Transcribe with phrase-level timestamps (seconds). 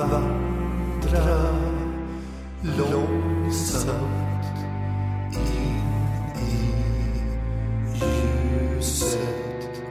[0.00, 1.50] vandra
[2.62, 4.00] långsamt
[5.32, 5.82] in
[6.36, 6.74] i
[7.94, 9.82] ljuset.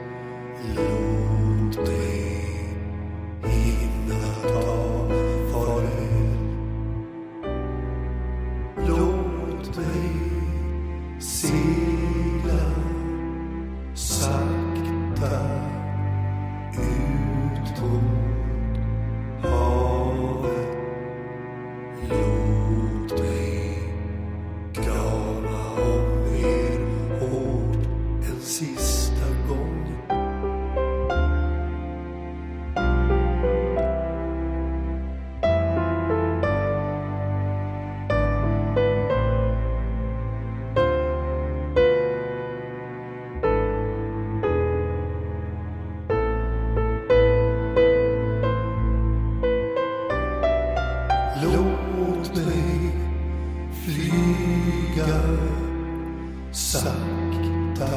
[0.75, 2.75] Låt mig
[3.43, 5.07] hinna ta
[5.51, 6.37] farväl.
[8.87, 10.11] Låt mig
[11.19, 12.69] segla
[13.93, 15.39] sakta
[16.73, 18.28] ut på
[51.43, 52.91] Låt mig
[53.85, 55.21] flyga
[56.51, 57.89] sakta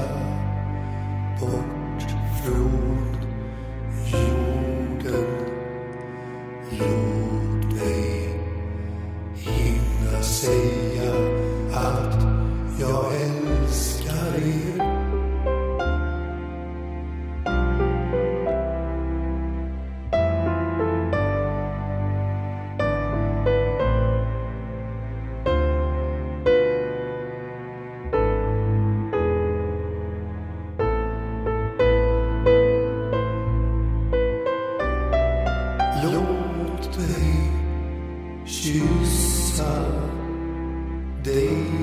[1.41, 2.03] bort
[2.45, 2.92] från
[41.25, 41.82] Låt mig kyssa dig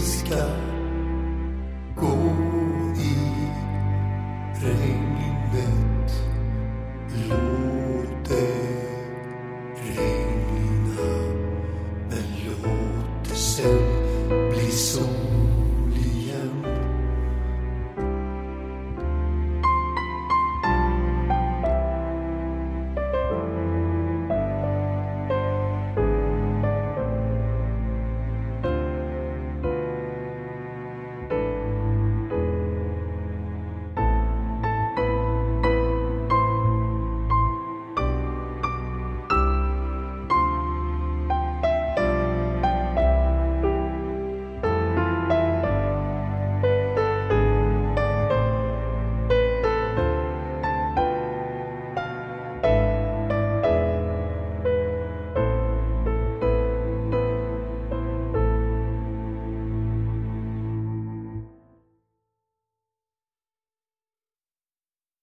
[0.00, 0.85] sky.